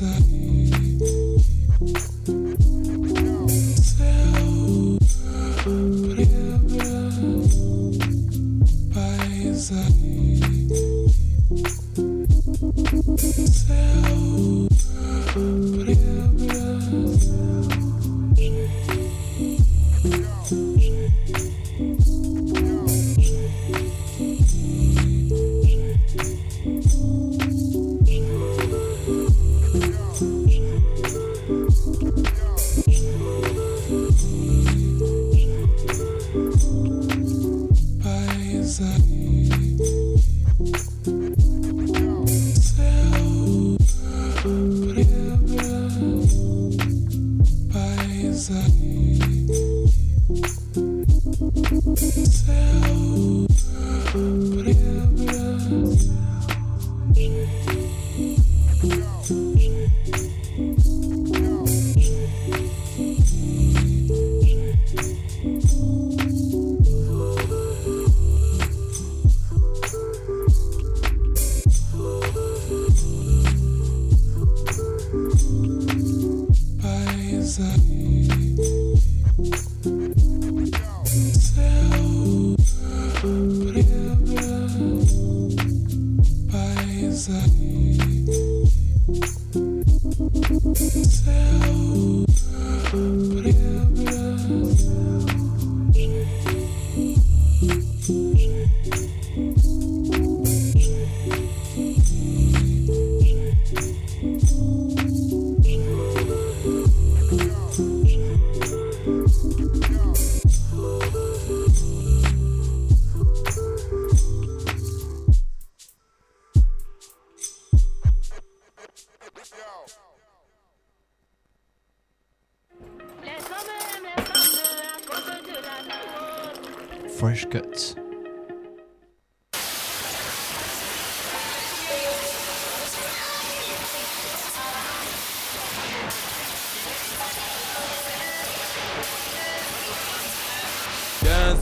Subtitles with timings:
[0.00, 0.39] Thank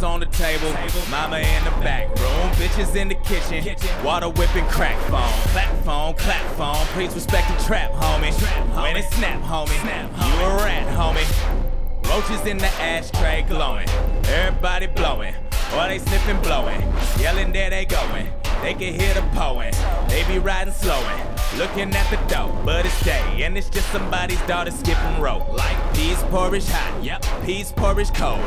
[0.03, 0.71] On the table,
[1.11, 3.65] mama in the back room, bitches in the kitchen,
[4.05, 8.33] water whipping crack phone, clap phone, clap phone, please respect the trap, homie.
[8.81, 11.27] When it snap, homie, you a rat, homie.
[12.09, 13.89] Roaches in the ashtray glowing,
[14.27, 15.35] everybody blowing,
[15.75, 16.81] or they sniffing, blowing,
[17.19, 18.29] yelling there they going.
[18.63, 19.73] They can hear the poem,
[20.09, 21.28] they be riding slowing.
[21.57, 25.49] Looking at the dough, but it's day, and it's just somebody's daughter skipping rope.
[25.49, 28.41] Like peas porridge hot, yep, peas porridge cold.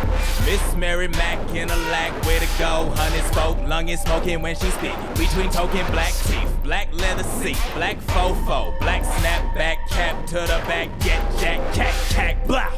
[0.45, 2.89] Miss Mary Mack in a lack, where to go?
[2.95, 4.95] Honey spoke, lunging smoking when she speak.
[5.17, 10.87] Between token black teeth, black leather seat, black fofo, black snapback cap to the back,
[10.99, 12.71] get jack, cat, cat, blah.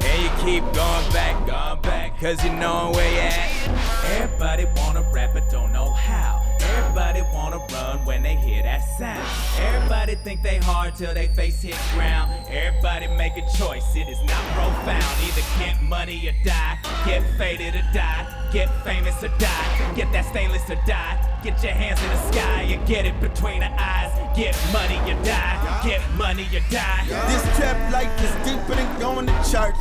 [0.00, 4.20] And you keep going back, going back, cause you know where you at.
[4.20, 6.47] Everybody wanna rap but don't know how.
[6.60, 9.24] Everybody wanna run when they hear that sound.
[9.60, 12.30] Everybody think they hard till they face hit ground.
[12.48, 15.04] Everybody make a choice, it is not profound.
[15.26, 20.24] Either get money or die, get faded or die, get famous or die, get that
[20.26, 21.24] stainless or die.
[21.42, 24.10] Get your hands in the sky and get it between the eyes.
[24.36, 27.06] Get money or die, get money or die.
[27.30, 29.74] This trap life is deeper than going to church.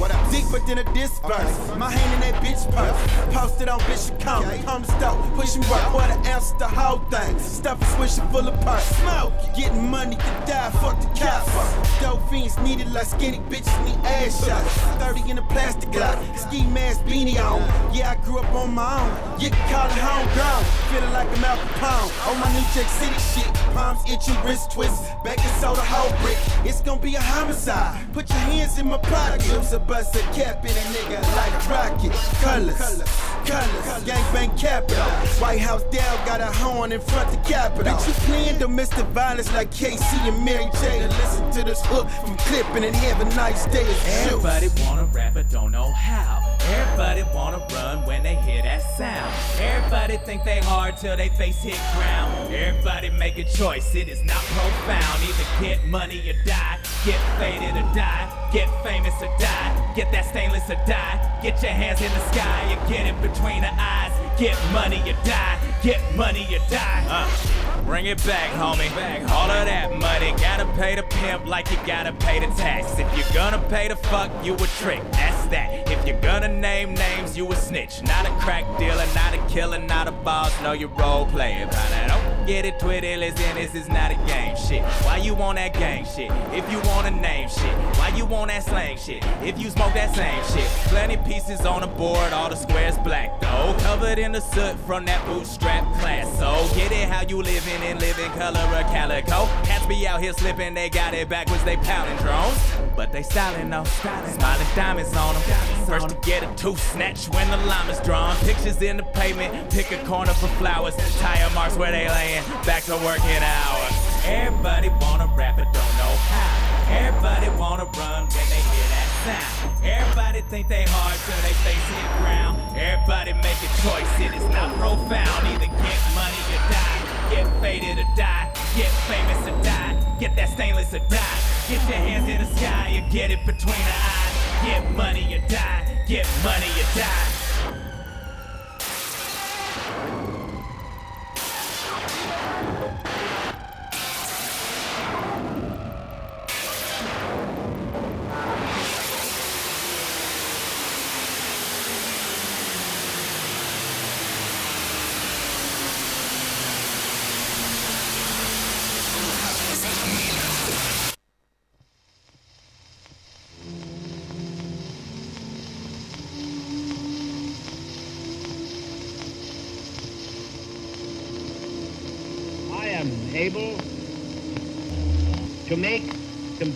[0.00, 0.30] What up?
[0.32, 1.76] Deeper than a disc verse.
[1.78, 2.98] My hand in that bitch purse.
[3.32, 4.60] Posted on Bishop County.
[4.64, 7.38] Come stove, pushing work, quarter ounce the whole thing.
[7.38, 8.84] Stuff is swishing full of purse.
[8.96, 10.70] Smoke, getting money to die.
[10.80, 12.00] Fuck the cops.
[12.00, 14.74] Dope fiends needed like skinny bitches need ass shots.
[15.02, 16.18] 30 in a plastic glass.
[16.42, 17.62] Ski mask beanie on.
[17.94, 19.40] Yeah, I grew up on my own.
[19.40, 20.64] You can call it homegrown.
[20.90, 22.10] Feeling like I'm Al Capone.
[22.28, 23.54] On my New Jack City shit.
[23.74, 25.02] Palms itchy, wrist twist.
[25.24, 26.38] Baking soda, whole brick.
[26.64, 28.12] It's gonna be a homicide.
[28.12, 29.46] Put your hands in my pocket.
[29.46, 32.12] Use a bust a cap in a nigga like a rocket.
[32.40, 33.02] Colors,
[33.46, 35.04] colors, gangbang capital.
[35.40, 37.92] White House down, got a horn in front the Capitol.
[37.92, 41.02] Bitch, you playing domestic violence like K-Ci and Mary J.
[41.02, 43.86] And listen to this hook from clipping and have a nice day.
[44.24, 46.42] Everybody wanna rap but don't know how.
[46.66, 49.32] Everybody wanna run when they hear that sound.
[49.60, 52.52] Everybody think they hard till they face hit ground.
[52.52, 55.22] Everybody make a choice, it is not profound.
[55.22, 60.24] Either get money or die, get faded or die, get famous or die, get that
[60.24, 61.20] stainless or die.
[61.42, 64.23] Get your hands in the sky and get it between the eyes.
[64.36, 67.06] Get money or die, get money or die.
[67.08, 67.64] Uh.
[67.84, 68.88] Bring it back, homie.
[69.28, 72.98] All of that money, gotta pay the pimp like you gotta pay the tax.
[72.98, 75.02] If you're gonna pay the fuck, you a trick.
[75.12, 75.90] That's that.
[75.90, 78.02] If you're gonna name names, you a snitch.
[78.02, 80.50] Not a crack dealer, not a killer, not a boss.
[80.62, 81.66] No, you role player.
[81.66, 83.18] But I don't get it twisted.
[83.18, 84.82] Listen, this is not a game shit.
[85.04, 86.30] Why you want that gang shit?
[86.52, 89.22] If you wanna name shit, why you want that slang shit?
[89.42, 93.42] If you smoke that same shit, plenty pieces on the board, all the squares black
[93.42, 93.76] though.
[93.80, 96.26] Covered in the soot from that bootstrap class.
[96.38, 99.46] So get it how you living in living color of calico.
[99.64, 102.58] Cats be out here slipping, they got it backwards, they pounding drones.
[102.96, 105.86] But they styling though, smiling diamonds on them.
[105.86, 108.36] First to get a tooth snatch when the line is drawn.
[108.38, 110.94] Pictures in the pavement, pick a corner for flowers.
[111.18, 113.92] Tire marks where they laying, back to working hours.
[114.24, 116.96] Everybody wanna rap but don't know how.
[116.96, 119.72] Everybody wanna run when they hear that sound.
[119.82, 122.60] Everybody think they hard till they face hit ground.
[122.76, 125.40] Everybody make a choice, and it is not profound.
[125.48, 127.00] Either get money or die,
[127.32, 131.38] get faded or die, get famous or die, get that stainless or die.
[131.68, 134.34] Get your hands in the sky and get it between the eyes.
[134.68, 137.44] Get money or die, get money or die.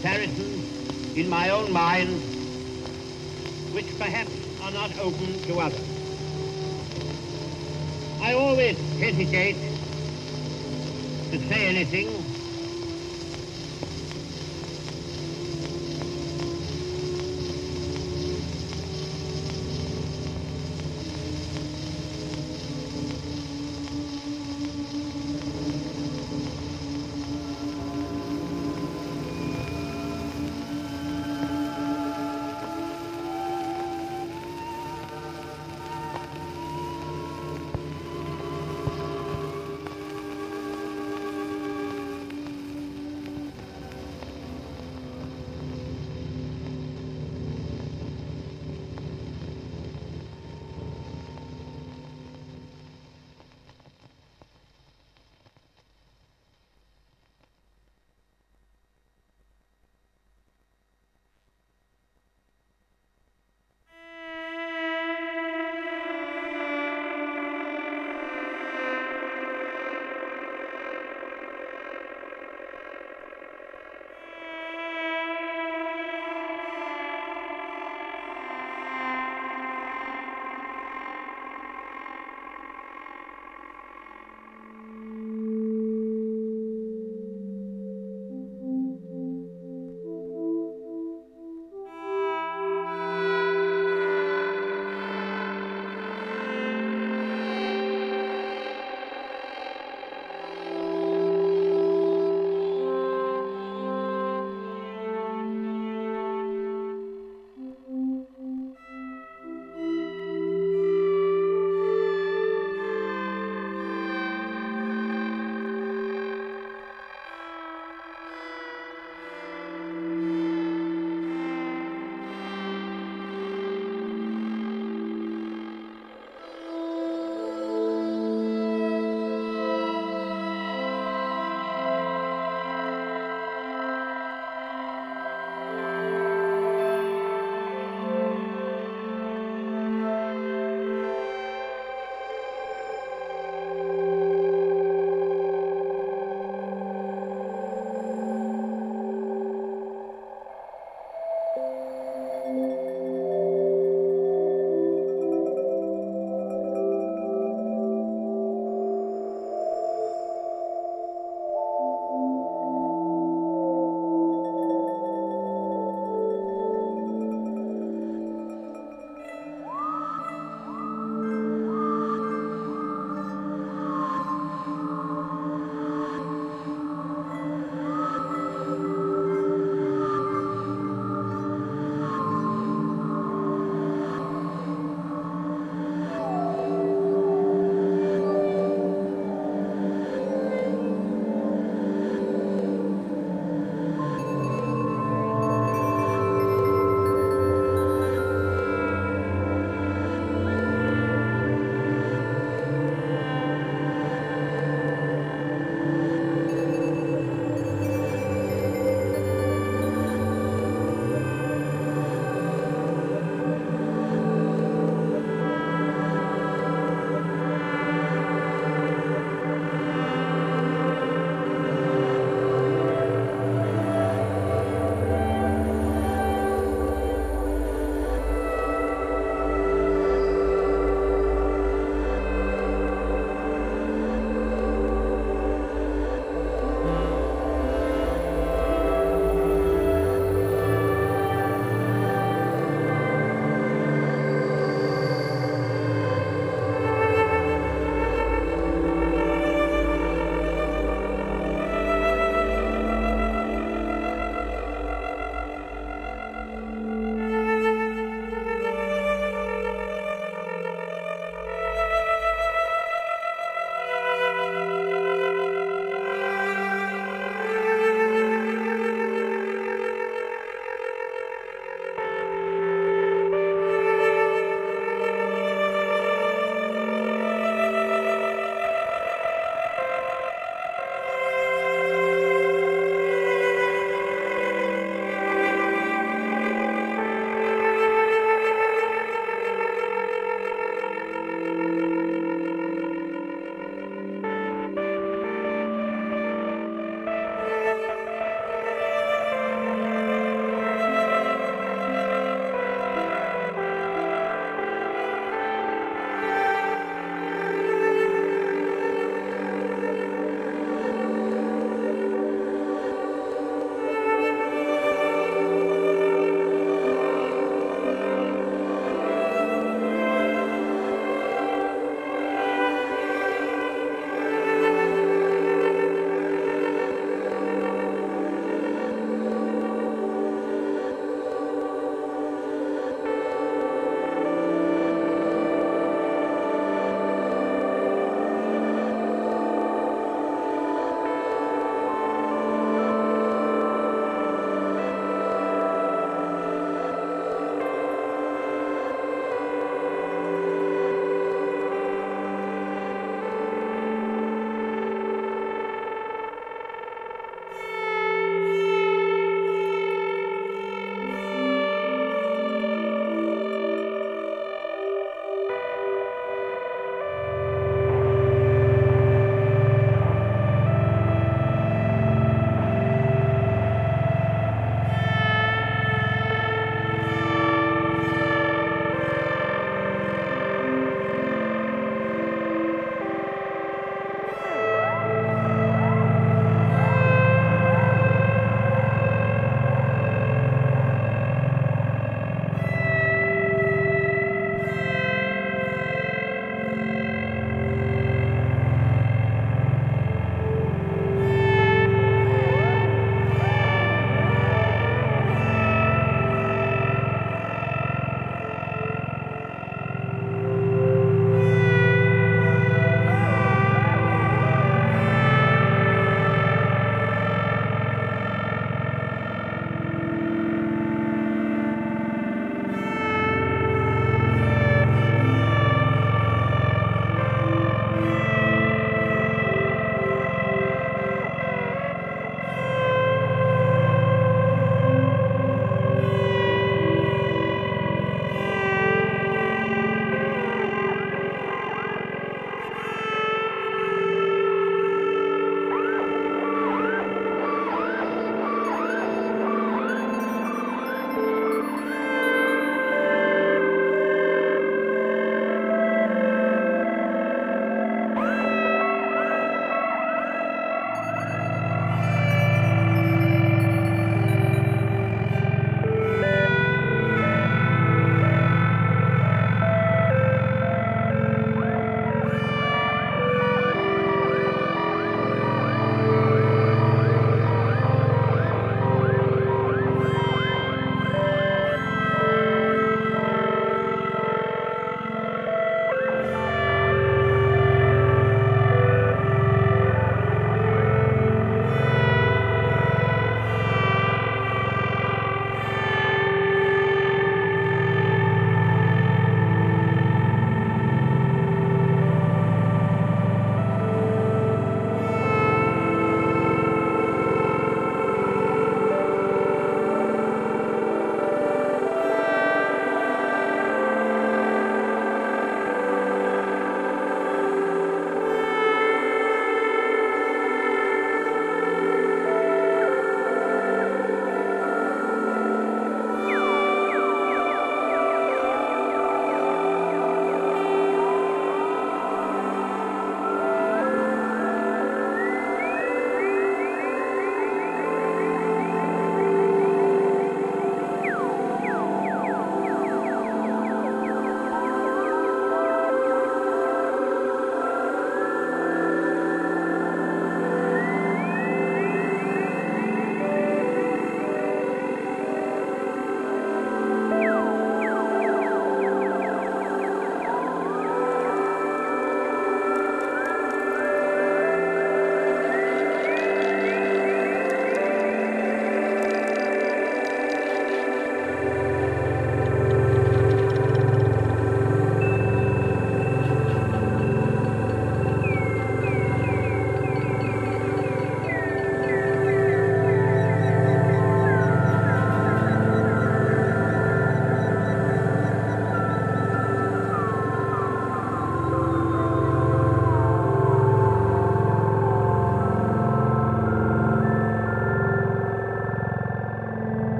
[0.00, 2.22] Comparisons in my own mind
[3.74, 4.30] which perhaps
[4.62, 5.88] are not open to others.
[8.20, 9.56] I always hesitate
[11.32, 12.17] to say anything